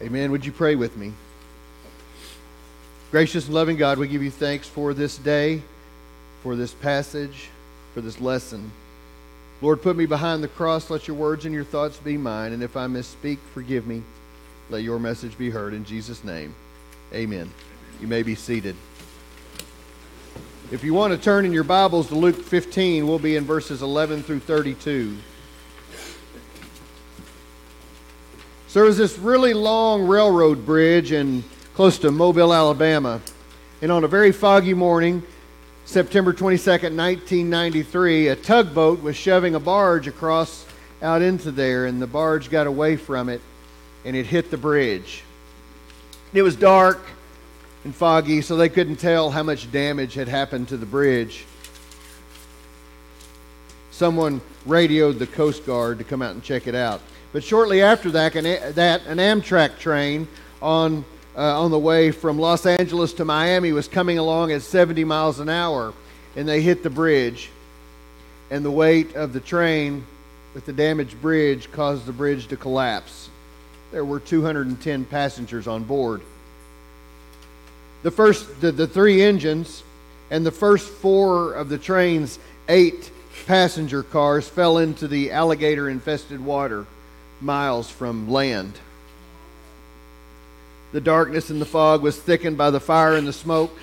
[0.00, 0.30] Amen.
[0.30, 1.12] Would you pray with me?
[3.10, 5.60] Gracious and loving God, we give you thanks for this day,
[6.42, 7.50] for this passage,
[7.92, 8.72] for this lesson.
[9.60, 10.90] Lord, put me behind the cross.
[10.90, 12.52] Let your words and your thoughts be mine.
[12.52, 14.02] And if I misspeak, forgive me.
[14.70, 16.54] Let your message be heard in Jesus' name.
[17.12, 17.50] Amen.
[18.00, 18.74] You may be seated.
[20.72, 23.82] If you want to turn in your Bibles to Luke 15, we'll be in verses
[23.82, 25.16] 11 through 32.
[28.72, 33.20] So there was this really long railroad bridge in close to Mobile, Alabama.
[33.82, 35.22] And on a very foggy morning,
[35.84, 40.64] September 22nd, 1993, a tugboat was shoving a barge across
[41.02, 43.42] out into there, and the barge got away from it
[44.06, 45.22] and it hit the bridge.
[46.32, 47.02] It was dark
[47.84, 51.44] and foggy, so they couldn't tell how much damage had happened to the bridge.
[53.90, 57.02] Someone radioed the Coast Guard to come out and check it out.
[57.32, 60.28] But shortly after that, an, that, an Amtrak train
[60.60, 61.04] on,
[61.34, 65.40] uh, on the way from Los Angeles to Miami was coming along at 70 miles
[65.40, 65.94] an hour,
[66.36, 67.50] and they hit the bridge.
[68.50, 70.04] And the weight of the train
[70.52, 73.30] with the damaged bridge caused the bridge to collapse.
[73.92, 76.20] There were 210 passengers on board.
[78.02, 79.82] The first, the, the three engines
[80.30, 83.10] and the first four of the train's eight
[83.46, 86.86] passenger cars fell into the alligator infested water
[87.42, 88.72] miles from land.
[90.92, 93.76] The darkness and the fog was thickened by the fire and the smoke.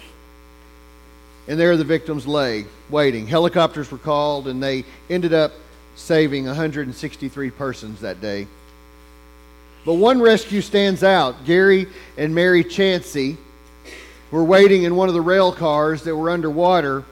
[1.48, 3.26] And there the victims lay, waiting.
[3.26, 5.52] Helicopters were called, and they ended up
[5.96, 8.48] saving 163 persons that day.
[9.86, 11.46] But one rescue stands out.
[11.46, 11.88] Gary
[12.18, 13.38] and Mary Chancey
[14.30, 17.04] were waiting in one of the rail cars that were underwater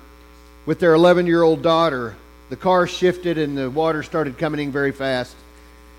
[0.67, 2.15] with their 11 year old daughter.
[2.49, 5.35] The car shifted, and the water started coming in very fast.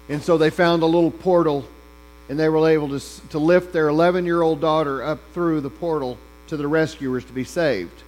[0.08, 1.66] And so they found a little portal
[2.28, 5.70] and they were able to, to lift their 11 year old daughter up through the
[5.70, 8.02] portal to the rescuers to be saved.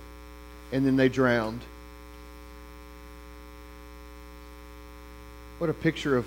[0.73, 1.61] And then they drowned.
[5.59, 6.27] What a picture of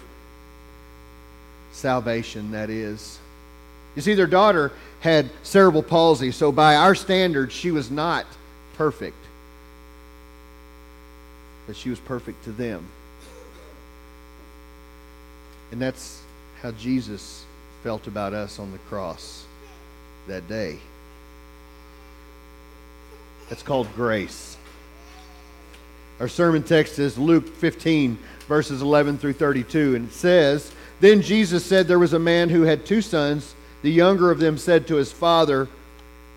[1.72, 3.20] salvation that is.
[3.96, 8.26] You see, their daughter had cerebral palsy, so by our standards, she was not
[8.76, 9.18] perfect.
[11.68, 12.86] But she was perfect to them.
[15.74, 16.22] And that's
[16.62, 17.46] how Jesus
[17.82, 19.44] felt about us on the cross
[20.28, 20.78] that day.
[23.50, 24.56] That's called grace.
[26.20, 31.66] Our sermon text is Luke 15, verses 11 through 32, and it says, Then Jesus
[31.66, 33.56] said there was a man who had two sons.
[33.82, 35.68] The younger of them said to his father,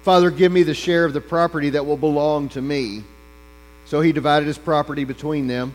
[0.02, 3.04] Father, give me the share of the property that will belong to me.
[3.84, 5.74] So he divided his property between them.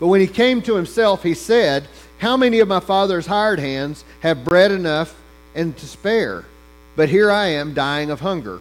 [0.00, 1.86] But when he came to himself, he said,
[2.18, 5.14] How many of my father's hired hands have bread enough
[5.54, 6.44] and to spare?
[6.96, 8.60] But here I am dying of hunger.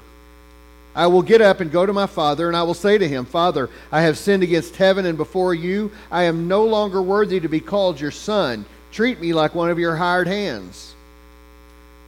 [0.94, 3.26] I will get up and go to my father, and I will say to him,
[3.26, 5.92] Father, I have sinned against heaven and before you.
[6.12, 8.66] I am no longer worthy to be called your son.
[8.92, 10.94] Treat me like one of your hired hands.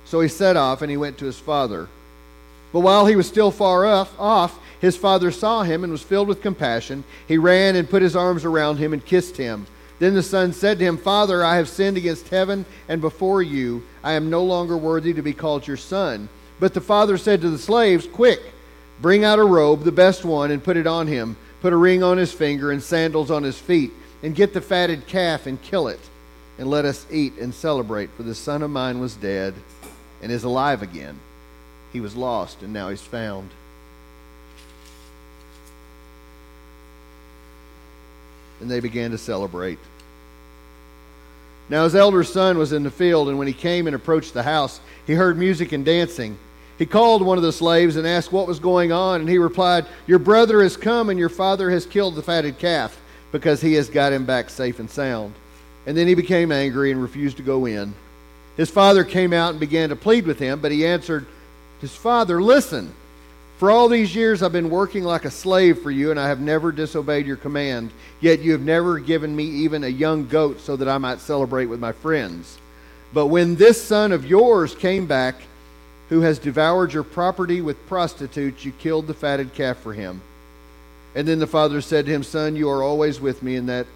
[0.06, 1.88] So he set off, and he went to his father.
[2.74, 6.28] But while he was still far off, off his father saw him and was filled
[6.28, 7.06] with compassion.
[7.26, 9.66] He ran and put his arms around him and kissed him.
[10.00, 13.84] Then the son said to him, Father, I have sinned against heaven and before you.
[14.04, 16.28] I am no longer worthy to be called your son.
[16.60, 18.42] But the father said to the slaves, Quick,
[19.02, 21.38] bring out a robe, the best one, and put it on him.
[21.62, 23.94] Put a ring on his finger and sandals on his feet.
[24.24, 26.00] And get the fatted calf and kill it.
[26.58, 28.10] And let us eat and celebrate.
[28.18, 29.54] For the son of mine was dead
[30.22, 31.20] and is alive again.
[31.94, 33.52] He was lost and now he's found.
[38.64, 39.78] and they began to celebrate.
[41.70, 44.44] Now his elder son was in the field, and when he came and approached the
[44.44, 46.38] house, he heard music and dancing.
[46.78, 49.86] He called one of the slaves and asked what was going on, and he replied,
[50.08, 53.00] Your brother has come, and your father has killed the fatted calf,
[53.32, 55.34] because he has got him back safe and sound.
[55.86, 57.94] And then he became angry and refused to go in.
[58.56, 61.26] His father came out and began to plead with him, but he answered
[61.84, 62.94] his father, Listen,
[63.58, 66.40] for all these years I've been working like a slave for you, and I have
[66.40, 67.92] never disobeyed your command.
[68.22, 71.66] Yet you have never given me even a young goat so that I might celebrate
[71.66, 72.58] with my friends.
[73.14, 75.36] But when this son of yours came back,
[76.08, 80.22] who has devoured your property with prostitutes, you killed the fatted calf for him.
[81.16, 83.88] And then the father said to him, Son, you are always with me, and that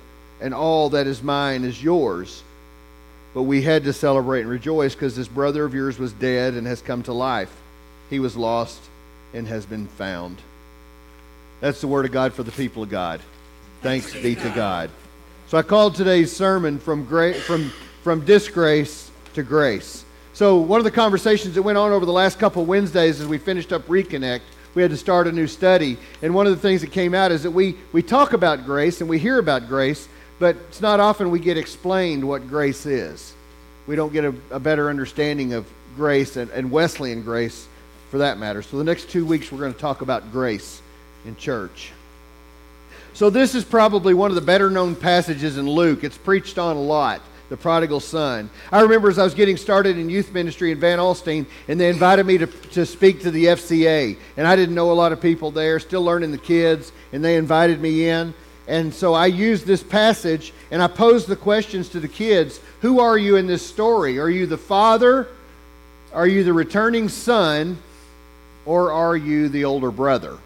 [0.41, 2.43] and all that is mine is yours.
[3.33, 6.67] But we had to celebrate and rejoice because this brother of yours was dead and
[6.67, 7.55] has come to life.
[8.09, 8.81] He was lost
[9.33, 10.37] and has been found.
[11.59, 13.21] That's the word of God for the people of God.
[13.81, 14.89] Thanks be to God.
[15.47, 17.71] So I called today's sermon from gra- from
[18.03, 20.05] from disgrace to grace.
[20.33, 23.37] So one of the conversations that went on over the last couple Wednesdays as we
[23.37, 24.41] finished up Reconnect,
[24.75, 25.97] we had to start a new study.
[26.21, 29.01] And one of the things that came out is that we, we talk about grace
[29.01, 30.07] and we hear about grace,
[30.39, 33.33] but it's not often we get explained what grace is.
[33.87, 35.65] We don't get a, a better understanding of
[35.95, 37.67] grace and, and Wesleyan grace
[38.09, 38.61] for that matter.
[38.61, 40.81] So the next two weeks we're going to talk about grace
[41.25, 41.91] in church.
[43.13, 46.03] So this is probably one of the better known passages in Luke.
[46.03, 48.49] It's preached on a lot the prodigal son.
[48.71, 51.89] I remember as I was getting started in youth ministry in Van Alstyne, and they
[51.89, 54.17] invited me to, to speak to the FCA.
[54.35, 57.37] And I didn't know a lot of people there, still learning the kids, and they
[57.37, 58.33] invited me in.
[58.67, 62.99] And so I used this passage and I posed the questions to the kids Who
[62.99, 64.19] are you in this story?
[64.19, 65.29] Are you the father?
[66.13, 67.77] Are you the returning son?
[68.67, 70.37] Or are you the older brother?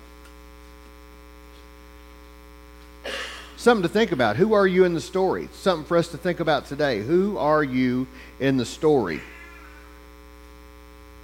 [3.58, 4.38] something to think about.
[4.38, 5.48] Who are you in the story?
[5.54, 7.02] Something for us to think about today.
[7.02, 8.08] Who are you
[8.40, 9.22] in the story?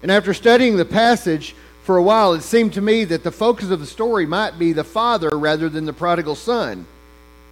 [0.04, 3.72] And after studying the passage for a while, it seemed to me that the focus
[3.72, 6.86] of the story might be the father rather than the prodigal son.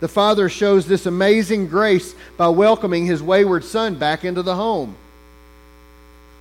[0.01, 4.95] The father shows this amazing grace by welcoming his wayward son back into the home.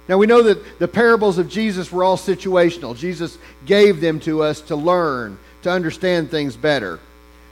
[0.09, 2.97] Now we know that the parables of Jesus were all situational.
[2.97, 7.01] Jesus gave them to us to learn, to understand things better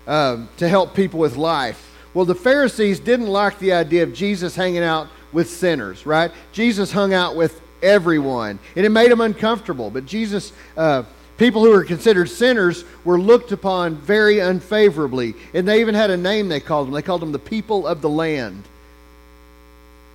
[0.06, 1.90] um, to help people with life.
[2.14, 6.30] Well, the Pharisees didn't like the idea of Jesus hanging out with sinners, right?
[6.52, 9.90] Jesus hung out with everyone, and it made them uncomfortable.
[9.90, 11.04] But Jesus, uh,
[11.38, 16.16] people who were considered sinners, were looked upon very unfavorably, and they even had a
[16.16, 16.94] name they called them.
[16.94, 18.64] They called them the people of the land.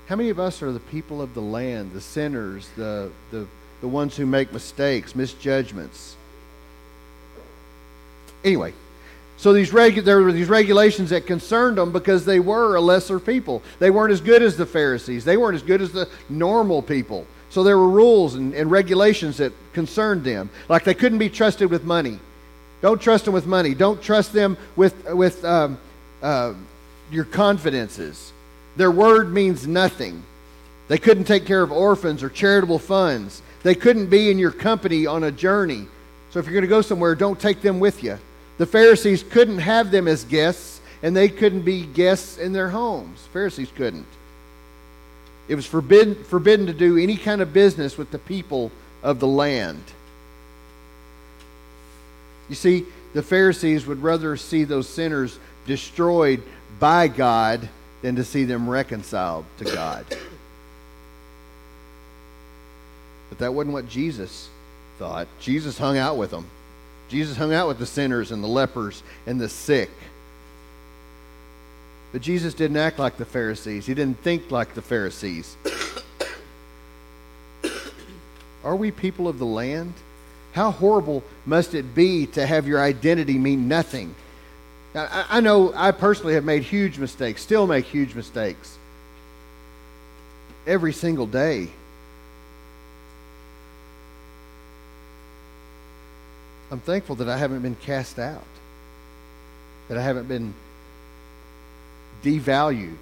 [0.07, 3.45] How many of us are the people of the land, the sinners, the, the,
[3.81, 6.15] the ones who make mistakes, misjudgments?
[8.44, 8.74] Anyway,
[9.36, 13.19] so these regu- there were these regulations that concerned them because they were a lesser
[13.19, 13.62] people.
[13.80, 15.25] They weren't as good as the Pharisees.
[15.25, 17.27] They weren't as good as the normal people.
[17.50, 20.50] So there were rules and, and regulations that concerned them.
[20.69, 22.19] Like they couldn't be trusted with money.
[22.81, 23.74] Don't trust them with money.
[23.74, 25.77] Don't trust them with, with um,
[26.21, 26.54] uh,
[27.12, 28.31] your confidences.
[28.77, 30.24] Their word means nothing.
[30.88, 33.41] They couldn't take care of orphans or charitable funds.
[33.63, 35.88] They couldn't be in your company on a journey.
[36.29, 38.18] So if you're going to go somewhere, don't take them with you.
[38.59, 43.19] The Pharisees couldn't have them as guests, and they couldn't be guests in their homes.
[43.33, 44.06] Pharisees couldn't.
[45.47, 48.71] It was forbidden, forbidden to do any kind of business with the people
[49.01, 49.83] of the land.
[52.50, 56.44] You see, the Pharisees would rather see those sinners destroyed
[56.80, 57.69] by God
[58.01, 60.05] than to see them reconciled to God.
[63.29, 64.49] But that wasn't what Jesus
[64.97, 65.27] thought.
[65.39, 66.45] Jesus hung out with them.
[67.09, 69.89] Jesus hung out with the sinners and the lepers and the sick.
[72.11, 73.85] But Jesus didn't act like the Pharisees.
[73.85, 75.55] He didn't think like the Pharisees.
[78.63, 79.94] Are we people of the land?
[80.54, 84.16] How horrible must it be to have your identity mean nothing?
[84.95, 88.77] I, know I personally have made huge mistakes, still make huge mistakes
[90.65, 91.69] every single day.
[96.69, 98.44] I'm thankful that I haven't been cast out,
[99.87, 100.53] that I haven't been
[102.23, 102.97] devalued.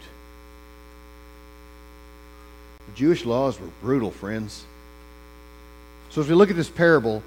[2.87, 4.65] The Jewish laws were brutal, friends.
[6.11, 7.23] So as we look at this parable,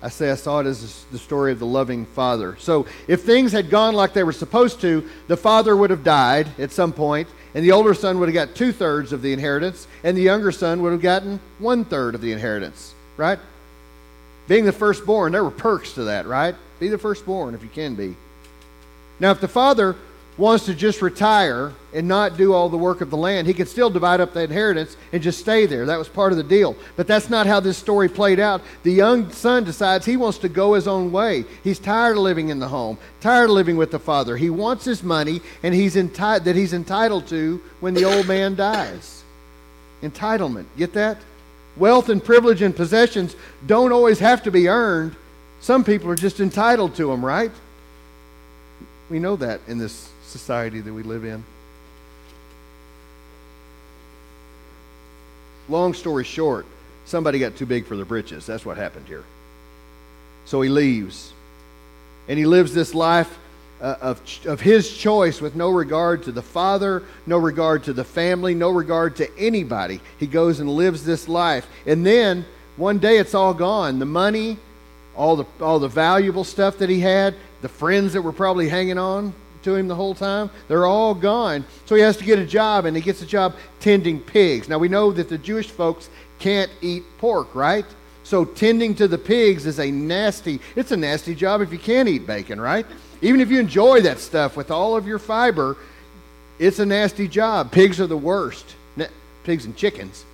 [0.00, 2.56] I say I saw it as the story of the loving father.
[2.60, 6.48] So if things had gone like they were supposed to, the father would have died
[6.58, 9.88] at some point, and the older son would have got two thirds of the inheritance,
[10.04, 13.40] and the younger son would have gotten one third of the inheritance, right?
[14.46, 16.54] Being the firstborn, there were perks to that, right?
[16.78, 18.16] Be the firstborn if you can be.
[19.18, 19.96] Now, if the father
[20.38, 23.68] wants to just retire and not do all the work of the land, he could
[23.68, 25.84] still divide up the inheritance and just stay there.
[25.84, 26.76] That was part of the deal.
[26.96, 28.62] But that's not how this story played out.
[28.84, 31.44] The young son decides he wants to go his own way.
[31.64, 34.36] He's tired of living in the home, tired of living with the father.
[34.36, 38.54] He wants his money and he's enti- that he's entitled to when the old man
[38.54, 39.24] dies.
[40.02, 40.66] Entitlement.
[40.76, 41.18] Get that?
[41.76, 43.34] Wealth and privilege and possessions
[43.66, 45.16] don't always have to be earned.
[45.60, 47.50] Some people are just entitled to them, right?
[49.10, 51.42] We know that in this society that we live in.
[55.68, 56.66] long story short,
[57.04, 58.46] somebody got too big for their britches.
[58.46, 59.24] That's what happened here.
[60.44, 61.32] So he leaves.
[62.26, 63.38] And he lives this life
[63.80, 68.04] uh, of, of his choice with no regard to the father, no regard to the
[68.04, 70.00] family, no regard to anybody.
[70.18, 71.66] He goes and lives this life.
[71.86, 72.44] And then
[72.76, 73.98] one day it's all gone.
[73.98, 74.58] The money,
[75.16, 78.98] all the, all the valuable stuff that he had, the friends that were probably hanging
[78.98, 81.64] on to him the whole time, they're all gone.
[81.86, 84.68] So he has to get a job, and he gets a job tending pigs.
[84.68, 87.86] Now we know that the Jewish folks can't eat pork, right?
[88.24, 92.08] So tending to the pigs is a nasty, it's a nasty job if you can't
[92.08, 92.86] eat bacon, right?
[93.22, 95.76] Even if you enjoy that stuff with all of your fiber,
[96.58, 97.72] it's a nasty job.
[97.72, 98.74] Pigs are the worst.
[99.44, 100.24] Pigs and chickens.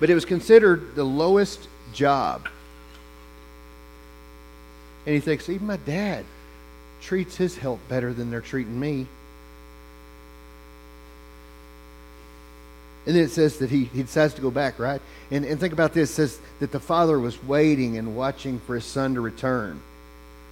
[0.00, 2.48] but it was considered the lowest job.
[5.06, 6.24] And he thinks, even my dad
[7.00, 9.06] treats his health better than they're treating me.
[13.06, 15.00] And then it says that he, he decides to go back, right?
[15.30, 16.10] And, and think about this.
[16.10, 19.80] It says that the father was waiting and watching for his son to return.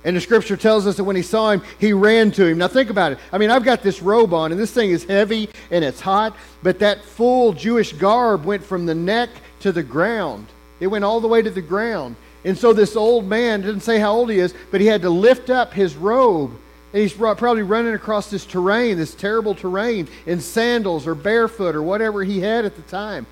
[0.05, 2.59] And the scripture tells us that when he saw him, he ran to him.
[2.59, 3.19] Now think about it.
[3.33, 6.37] I mean, I've got this robe on, and this thing is heavy and it's hot,
[6.63, 9.29] but that full Jewish garb went from the neck
[9.61, 10.47] to the ground.
[10.81, 12.17] It went all the way to the ground.
[12.45, 15.11] And so this old man, didn't say how old he is, but he had to
[15.11, 16.53] lift up his robe
[16.93, 21.83] and he's probably running across this terrain, this terrible terrain, in sandals or barefoot or
[21.83, 23.27] whatever he had at the time.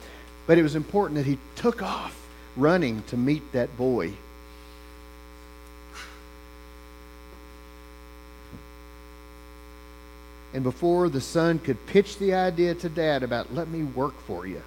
[0.46, 2.14] But it was important that he took off
[2.56, 4.12] running to meet that boy.
[10.52, 14.46] And before the son could pitch the idea to dad about, let me work for
[14.46, 14.62] you,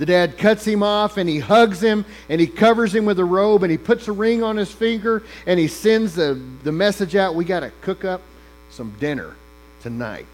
[0.00, 3.24] the dad cuts him off and he hugs him and he covers him with a
[3.24, 7.14] robe and he puts a ring on his finger and he sends the, the message
[7.14, 8.22] out we got to cook up
[8.70, 9.34] some dinner
[9.82, 10.24] tonight.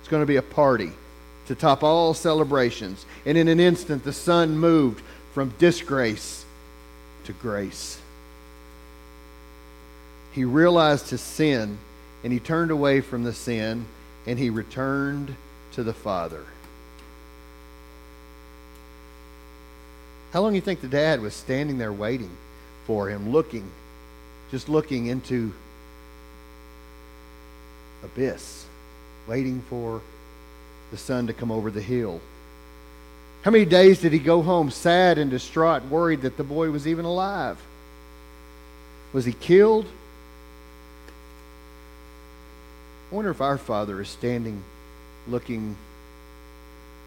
[0.00, 0.92] It's going to be a party
[1.46, 3.06] to top all celebrations.
[3.24, 6.44] And in an instant, the son moved from disgrace
[7.24, 7.98] to grace.
[10.32, 11.78] He realized his sin
[12.22, 13.86] and he turned away from the sin
[14.26, 15.34] and he returned
[15.72, 16.44] to the Father.
[20.34, 22.36] How long do you think the dad was standing there waiting
[22.88, 23.70] for him, looking,
[24.50, 25.52] just looking into
[28.02, 28.66] abyss,
[29.28, 30.02] waiting for
[30.90, 32.20] the son to come over the hill?
[33.42, 36.88] How many days did he go home sad and distraught, worried that the boy was
[36.88, 37.62] even alive?
[39.12, 39.86] Was he killed?
[43.08, 44.64] I wonder if our Father is standing
[45.28, 45.76] looking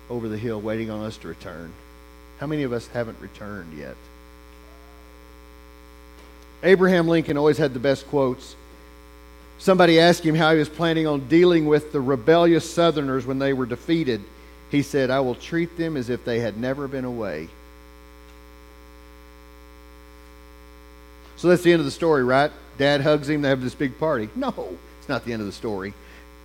[0.09, 1.73] over the hill, waiting on us to return.
[2.39, 3.95] How many of us haven't returned yet?
[6.63, 8.55] Abraham Lincoln always had the best quotes.
[9.59, 13.53] Somebody asked him how he was planning on dealing with the rebellious Southerners when they
[13.53, 14.21] were defeated.
[14.69, 17.47] He said, I will treat them as if they had never been away.
[21.37, 22.51] So that's the end of the story, right?
[22.77, 24.29] Dad hugs him, they have this big party.
[24.35, 25.93] No, it's not the end of the story.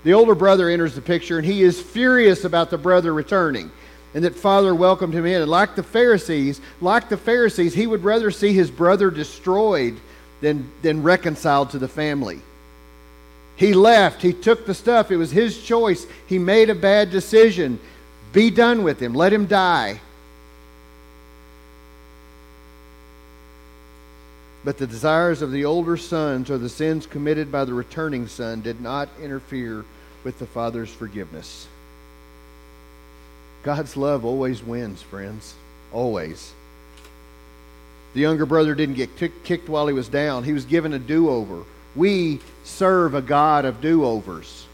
[0.05, 3.71] The older brother enters the picture, and he is furious about the brother returning
[4.15, 5.43] and that father welcomed him in.
[5.43, 9.99] And like the Pharisees, like the Pharisees, he would rather see his brother destroyed
[10.41, 12.41] than, than reconciled to the family.
[13.57, 14.23] He left.
[14.23, 15.11] He took the stuff.
[15.11, 16.07] It was his choice.
[16.27, 17.79] He made a bad decision.
[18.33, 19.15] Be done with him.
[19.15, 20.01] Let him die.
[24.65, 28.61] But the desires of the older sons or the sins committed by the returning son
[28.61, 29.85] did not interfere
[30.23, 31.67] with the father's forgiveness.
[33.63, 35.55] God's love always wins, friends.
[35.93, 36.53] Always.
[38.15, 41.31] The younger brother didn't get kicked while he was down, he was given a do
[41.31, 41.63] over.
[41.95, 44.67] We serve a God of do overs.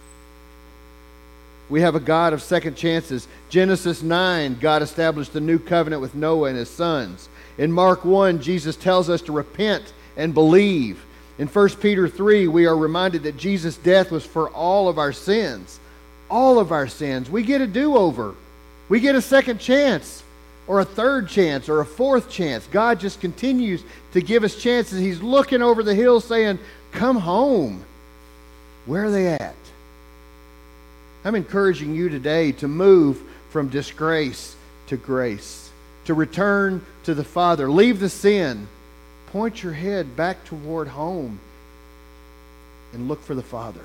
[1.69, 3.29] We have a God of second chances.
[3.51, 7.29] Genesis 9, God established the new covenant with Noah and his sons.
[7.59, 11.05] In Mark 1, Jesus tells us to repent and believe.
[11.39, 15.13] In 1 Peter 3, we are reminded that Jesus' death was for all of our
[15.13, 15.79] sins.
[16.31, 17.29] All of our sins.
[17.29, 18.35] We get a do over.
[18.89, 20.23] We get a second chance
[20.67, 22.67] or a third chance or a fourth chance.
[22.67, 25.01] God just continues to give us chances.
[25.01, 26.59] He's looking over the hill saying,
[26.93, 27.85] Come home.
[28.87, 29.55] Where are they at?
[31.25, 34.57] I'm encouraging you today to move from disgrace
[34.89, 35.71] to grace,
[36.07, 37.71] to return to the Father.
[37.71, 38.69] Leave the sin.
[39.27, 41.39] Point your head back toward home
[42.93, 43.85] and look for the Father.